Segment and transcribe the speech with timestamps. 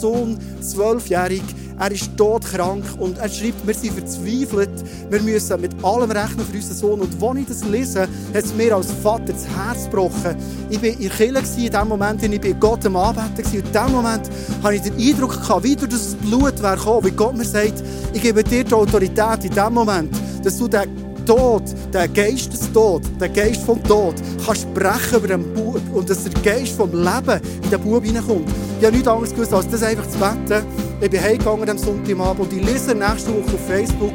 [0.00, 1.42] Sohn, zwölfjährig,
[1.80, 4.70] er ist todkrank und er schreibt, wir sind verzweifelt,
[5.08, 7.00] wir müssen mit allem rechnen für unseren Sohn.
[7.00, 10.36] Und als ich das lese, hat es mir als Vater das Herz gebrochen.
[10.68, 13.46] Ich war in der Kirche in dem Moment, ich war Gott am Anbeten.
[13.46, 14.30] Und in dem Moment
[14.62, 17.82] hatte ich den Eindruck, gehabt, wie durch das Blut wäre gekommen, wie Gott mir sagt,
[18.12, 20.14] ich gebe dir die Autorität in dem Moment,
[20.44, 21.62] dass du den Tod,
[21.94, 26.76] der Geistestod, der Geist vom Tod, kann sprechen über den Bub und dass der Geist
[26.76, 28.48] vom Leben in den Bub hineinkommt.
[28.80, 30.64] Ich habe nichts anderes gewusst, als das einfach zu beten.
[31.02, 34.14] Ich bin heimgegangen am Sonntagabend und ich lese nächste Woche auf Facebook,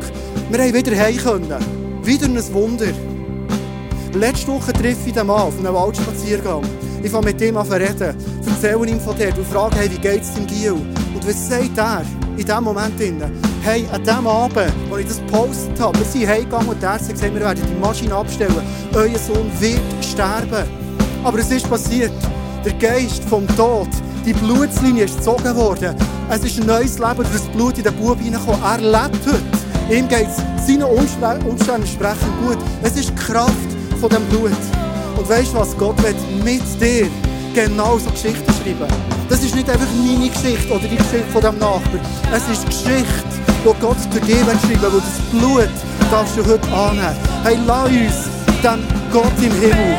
[0.49, 1.53] wir haben wieder heim können.
[2.01, 2.87] Wieder ein Wunder.
[4.15, 6.63] Letzte Woche treffe ich den Mann auf einem Waldspaziergang.
[7.03, 8.15] Ich fange mit ihm an zu reden,
[8.47, 10.71] erzähle ihm von dir und frage, hey, wie geht es dem Giel?
[10.71, 12.01] Und was sagt er
[12.35, 12.93] in diesem Moment?
[13.61, 17.07] Hey, an dem Abend, als ich das gepostet habe, wir sind heimgegangen und der hat
[17.07, 18.63] gesagt, wir werden die Maschine abstellen.
[18.95, 20.67] Euer Sohn wird sterben.
[21.23, 22.13] Aber es ist passiert.
[22.65, 23.89] Der Geist vom Tod,
[24.25, 25.95] die Blutslinie ist gezogen worden.
[26.29, 28.61] Es ist ein neues Leben durch das Blut in den Bub hineingekommen.
[28.63, 29.95] Er lebt heute.
[29.95, 32.57] Ihm geht es seinen Umständen entsprechend gut.
[32.81, 33.53] Es ist Kraft
[34.01, 34.51] von dem Blut.
[35.17, 35.77] Und weißt du was?
[35.77, 37.07] Gott wird mit dir
[37.53, 38.91] genau so Geschichten schreiben.
[39.29, 41.99] Das ist nicht einfach meine Geschichte oder die Geschichte von dem Nachbar.
[42.33, 43.05] Es ist Geschichte,
[43.63, 45.01] die Gott für dich schreiben will.
[45.01, 45.69] das Blut
[46.09, 47.15] darfst du heute annehmen.
[47.43, 49.95] Hey, lass uns dem Gott im Himmel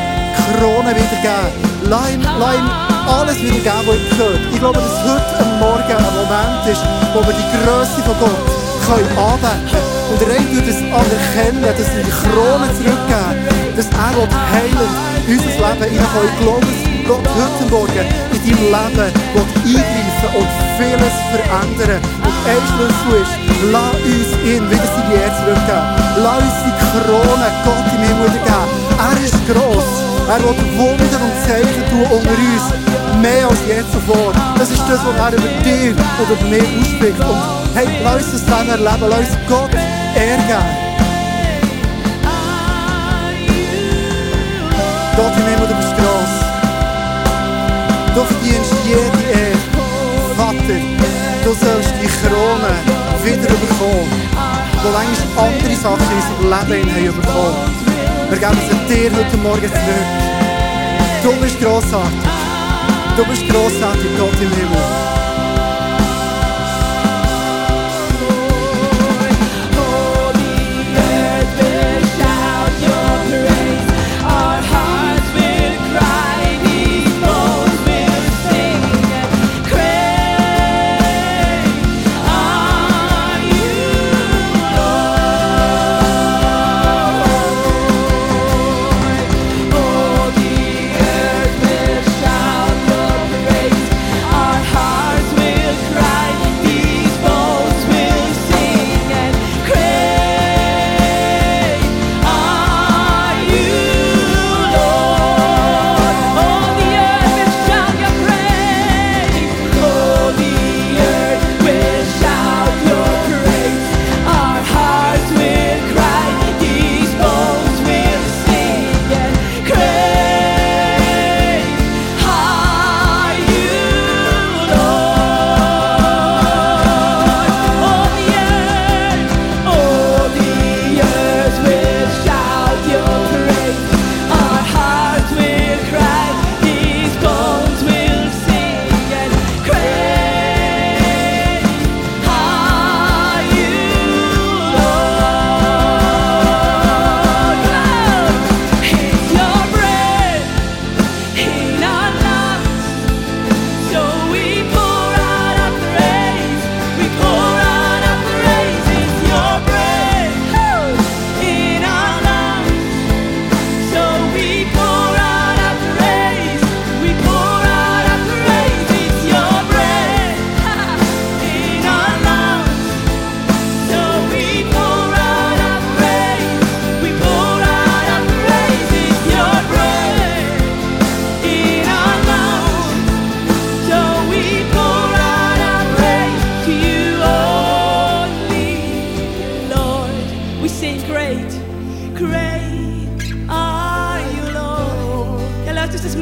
[0.59, 1.89] Krone wiedergeben.
[1.89, 4.41] Lass ihm, lass ihm alles wiedergeben, was ihm gehört.
[4.51, 6.83] Ich glaube, dass heute am Morgen ein Moment ist,
[7.13, 8.43] wo wir die Größe von Gott
[8.87, 9.97] können anwenden können.
[10.11, 14.95] Und rein durch das Anerkennen, dass wir die Krone zurückgeben, dass er heilend
[15.27, 16.31] in unser Leben hineinkommt.
[16.31, 16.67] Ich glaube,
[17.07, 18.05] Gott heute Morgen
[18.35, 22.01] in deinem Leben eingreifen und vieles verändern.
[22.19, 23.35] Und ein Schlüssel ist,
[23.71, 25.87] lass uns ihn wieder seine Ehre zurückgeben.
[26.19, 28.67] Lass uns die Krone Gott im Himmel geben.
[28.99, 29.89] Er ist gross.
[30.27, 32.96] Er will Wunder und Zeichen tun unter uns.
[33.21, 34.33] Mehr als je zuvor.
[34.57, 37.19] Das ist das, was er über dir oder über mich ausspricht.
[37.19, 39.09] Und hey, lass uns das Leben erleben.
[39.09, 40.87] Lass uns Gott geben.
[45.15, 46.33] Gott im Himmel, du bist gross.
[48.13, 49.57] Du verdienst jede Ehre.
[50.37, 50.79] Vater,
[51.43, 52.73] du sollst die Krone
[53.23, 54.11] wieder bekommen,
[54.83, 57.87] wo manchmal andere Sachen in unserem Leben haben bekommen.
[58.29, 60.07] Wir geben sie dir heute Morgen zurück.
[61.23, 62.36] Du bist grossartig.
[63.17, 64.11] Du bist grossartig,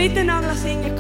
[0.05, 0.94] Liten Agla singer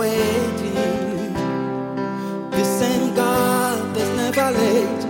[0.00, 1.34] waiting.
[2.58, 5.04] The same God that's never late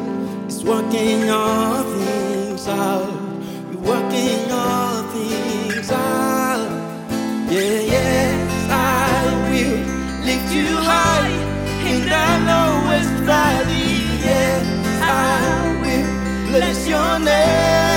[0.50, 3.12] is working all things out.
[3.70, 6.70] You're working all things out.
[7.54, 8.40] Yeah, yes,
[8.70, 9.12] I
[9.50, 9.78] will
[10.28, 11.34] lift you high
[11.90, 13.94] in the lowest valley.
[14.28, 14.64] Yes,
[15.02, 15.38] I
[15.82, 16.08] will
[16.50, 17.89] bless your name.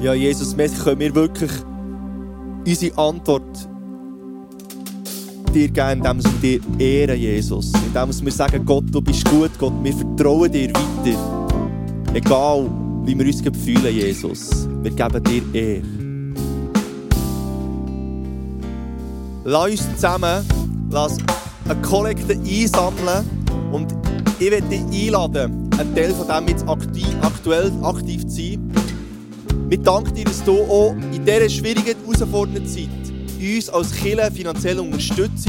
[0.00, 1.50] Ja, Jesus, können wir wirklich
[2.66, 3.68] unsere Antwort
[5.54, 7.72] dir geben, indem wir dir ehren, Jesus.
[7.86, 12.14] Indem wir sagen, Gott, du bist gut, Gott, wir vertrauen dir weiter.
[12.14, 12.70] Egal,
[13.04, 14.68] wie wir uns fühlen, Jesus.
[14.82, 15.82] Wir geben dir Ehre.
[19.44, 20.44] Lass uns zusammen
[20.90, 21.18] lass
[21.68, 23.28] eine Kollekte einsammeln
[23.72, 23.94] und
[24.38, 28.72] ich werde dich einladen, ein Teil von dem jetzt aktiv, aktuell aktiv zu sein.
[29.68, 32.88] Wir danken dir, dass du auch in dieser schwierigen, herausfordernden Zeit
[33.40, 35.48] uns als Kirche finanziell unterstützt.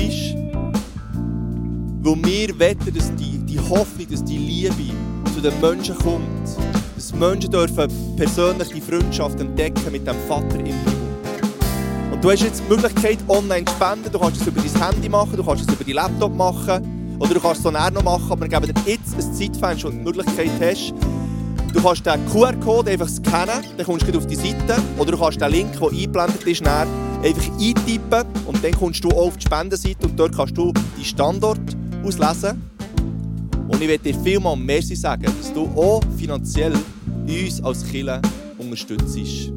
[2.02, 4.92] Weil wir wetten, dass die, die Hoffnung, dass die Liebe
[5.36, 6.50] zu den Menschen kommt.
[6.96, 10.94] Dass Menschen dürfen persönlich die Freundschaft entdecken mit dem Vater im Himmel.
[12.12, 14.12] Und du hast jetzt die Möglichkeit, online zu spenden.
[14.12, 17.18] Du kannst es über dein Handy machen, du kannst es über deinen Laptop machen.
[17.20, 19.96] Oder du kannst es näher noch machen, aber wir geben dir jetzt ein Zeitfenster, du
[19.96, 20.94] die Möglichkeit hast,
[21.78, 24.82] Du kannst den QR-Code einfach scannen, dann kommst du auf die Seite.
[24.98, 29.38] Oder du kannst den Link, der eingeblendet ist, einfach eintippen und dann kommst du auf
[29.38, 31.60] die Spendenseite und dort kannst du deinen Standort
[32.04, 32.64] auslesen.
[33.68, 36.74] Und ich möchte dir vielmal Merci sagen, dass du auch finanziell
[37.28, 38.24] uns als Kirche
[38.58, 39.52] unterstützt.